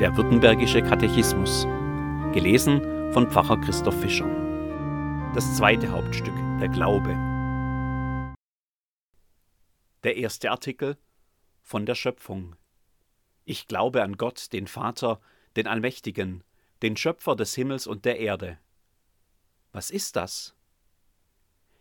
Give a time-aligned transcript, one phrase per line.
[0.00, 1.62] Der Württembergische Katechismus.
[2.32, 4.26] Gelesen von Pfarrer Christoph Fischer.
[5.36, 7.10] Das zweite Hauptstück, der Glaube.
[10.02, 10.98] Der erste Artikel
[11.62, 12.56] von der Schöpfung.
[13.44, 15.20] Ich glaube an Gott, den Vater,
[15.54, 16.42] den Allmächtigen,
[16.82, 18.58] den Schöpfer des Himmels und der Erde.
[19.70, 20.56] Was ist das?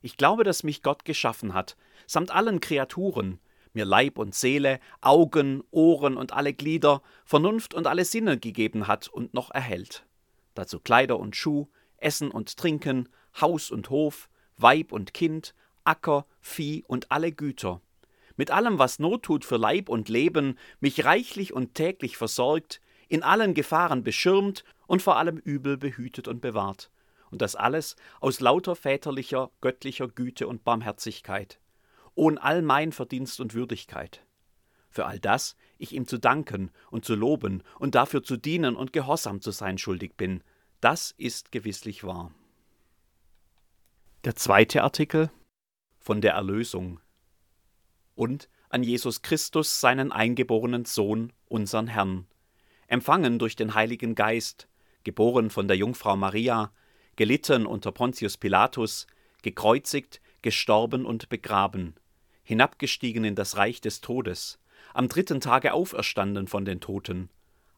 [0.00, 3.38] Ich glaube, dass mich Gott geschaffen hat, samt allen Kreaturen,
[3.78, 9.06] mir Leib und Seele, Augen, Ohren und alle Glieder, Vernunft und alle Sinne gegeben hat
[9.06, 10.04] und noch erhält.
[10.54, 13.08] Dazu Kleider und Schuh, Essen und Trinken,
[13.40, 15.54] Haus und Hof, Weib und Kind,
[15.84, 17.80] Acker, Vieh und alle Güter.
[18.36, 23.22] Mit allem, was Not tut für Leib und Leben, mich reichlich und täglich versorgt, in
[23.22, 26.90] allen Gefahren beschirmt und vor allem Übel behütet und bewahrt.
[27.30, 31.60] Und das alles aus lauter väterlicher, göttlicher Güte und Barmherzigkeit
[32.18, 34.24] ohne all mein Verdienst und Würdigkeit.
[34.90, 38.92] Für all das ich ihm zu danken und zu loben und dafür zu dienen und
[38.92, 40.42] gehorsam zu sein schuldig bin,
[40.80, 42.32] das ist gewisslich wahr.
[44.24, 45.30] Der zweite Artikel
[46.00, 47.00] von der Erlösung
[48.16, 52.26] und an Jesus Christus, seinen eingeborenen Sohn, unseren Herrn,
[52.88, 54.68] empfangen durch den Heiligen Geist,
[55.04, 56.72] geboren von der Jungfrau Maria,
[57.14, 59.06] gelitten unter Pontius Pilatus,
[59.42, 61.94] gekreuzigt, gestorben und begraben,
[62.48, 64.58] hinabgestiegen in das Reich des Todes,
[64.94, 67.28] am dritten Tage auferstanden von den Toten,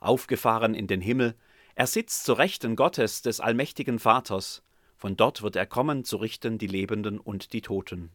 [0.00, 1.36] aufgefahren in den Himmel,
[1.76, 4.64] er sitzt zur Rechten Gottes des allmächtigen Vaters,
[4.96, 8.10] von dort wird er kommen zu richten die Lebenden und die Toten.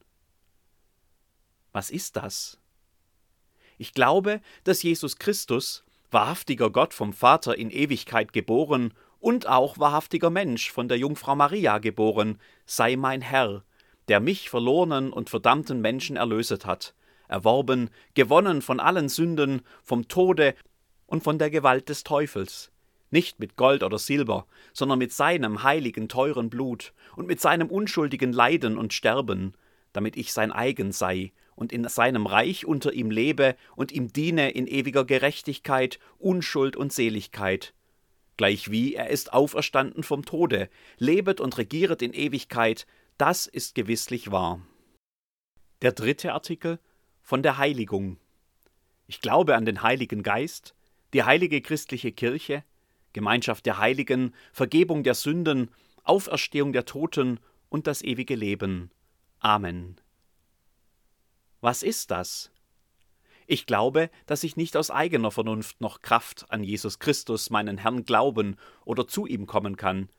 [1.71, 2.59] Was ist das?
[3.77, 10.29] Ich glaube, dass Jesus Christus, wahrhaftiger Gott vom Vater in Ewigkeit geboren und auch wahrhaftiger
[10.29, 13.63] Mensch von der Jungfrau Maria geboren, sei mein Herr,
[14.07, 16.93] der mich verlorenen und verdammten Menschen erlöset hat,
[17.27, 20.55] erworben, gewonnen von allen Sünden, vom Tode
[21.05, 22.71] und von der Gewalt des Teufels,
[23.09, 28.33] nicht mit Gold oder Silber, sondern mit seinem heiligen, teuren Blut und mit seinem unschuldigen
[28.33, 29.53] Leiden und Sterben,
[29.93, 34.51] damit ich sein eigen sei und in seinem Reich unter ihm lebe und ihm diene
[34.51, 37.73] in ewiger Gerechtigkeit, Unschuld und Seligkeit.
[38.37, 42.87] Gleichwie er ist auferstanden vom Tode, lebet und regieret in Ewigkeit,
[43.21, 44.65] das ist gewisslich wahr.
[45.83, 46.79] Der dritte Artikel
[47.21, 48.17] von der Heiligung.
[49.05, 50.73] Ich glaube an den Heiligen Geist,
[51.13, 52.63] die heilige christliche Kirche,
[53.13, 55.69] Gemeinschaft der Heiligen, Vergebung der Sünden,
[56.03, 57.39] Auferstehung der Toten
[57.69, 58.89] und das ewige Leben.
[59.39, 60.01] Amen.
[61.59, 62.49] Was ist das?
[63.45, 68.03] Ich glaube, dass ich nicht aus eigener Vernunft noch Kraft an Jesus Christus, meinen Herrn,
[68.03, 70.09] glauben oder zu ihm kommen kann,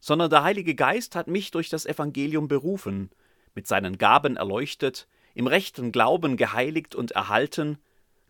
[0.00, 3.10] sondern der Heilige Geist hat mich durch das Evangelium berufen,
[3.54, 7.78] mit seinen Gaben erleuchtet, im rechten Glauben geheiligt und erhalten,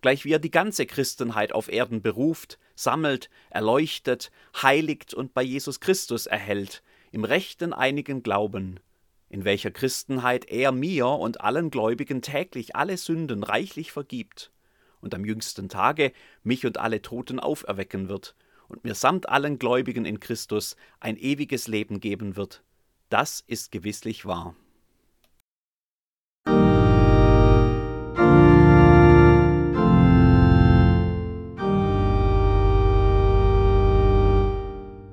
[0.01, 4.31] gleich wie er die ganze Christenheit auf Erden beruft, sammelt, erleuchtet,
[4.63, 8.81] heiligt und bei Jesus Christus erhält, im rechten einigen Glauben,
[9.29, 14.53] in welcher Christenheit er mir und allen Gläubigen täglich alle Sünden reichlich vergibt
[15.01, 16.13] und am jüngsten Tage
[16.43, 18.35] mich und alle Toten auferwecken wird
[18.69, 22.63] und mir samt allen Gläubigen in Christus ein ewiges Leben geben wird.
[23.09, 24.55] Das ist gewisslich wahr.